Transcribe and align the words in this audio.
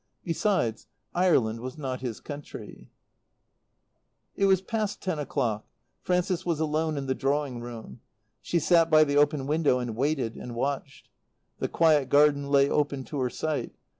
Besides, 0.23 0.87
Ireland 1.13 1.59
was 1.59 1.77
not 1.77 2.01
his 2.01 2.19
country. 2.19 2.89
It 4.35 4.47
was 4.47 4.59
past 4.59 4.99
ten 4.99 5.19
o'clock. 5.19 5.67
Frances 6.01 6.43
was 6.43 6.59
alone 6.59 6.97
in 6.97 7.05
the 7.05 7.13
drawing 7.13 7.59
room. 7.61 8.01
She 8.41 8.57
sat 8.57 8.89
by 8.89 9.03
the 9.03 9.17
open 9.17 9.45
window 9.45 9.77
and 9.77 9.95
waited 9.95 10.37
and 10.37 10.55
watched. 10.55 11.11
The 11.59 11.67
quiet 11.67 12.09
garden 12.09 12.49
lay 12.49 12.67
open 12.67 13.03
to 13.03 13.19
her 13.19 13.29
sight. 13.29 13.75